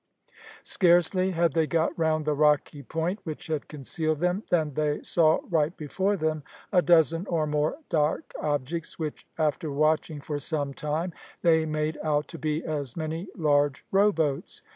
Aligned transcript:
Scarcely 0.63 1.29
had 1.29 1.53
they 1.53 1.67
got 1.67 1.95
round 1.95 2.25
the 2.25 2.33
rocky 2.33 2.81
point 2.81 3.19
which 3.23 3.45
had 3.45 3.67
concealed 3.67 4.17
them 4.17 4.41
than 4.49 4.73
they 4.73 5.03
saw 5.03 5.41
right 5.47 5.77
before 5.77 6.17
them 6.17 6.41
a 6.73 6.81
dozen 6.81 7.27
or 7.27 7.45
more 7.45 7.77
dark 7.87 8.33
objects, 8.41 8.97
which, 8.97 9.27
after 9.37 9.71
watching 9.71 10.19
for 10.19 10.39
some 10.39 10.73
time, 10.73 11.13
they 11.43 11.67
made 11.67 11.99
out 12.03 12.27
to 12.29 12.39
be 12.39 12.65
as 12.65 12.97
many 12.97 13.27
large 13.35 13.85
row 13.91 14.11
boats. 14.11 14.63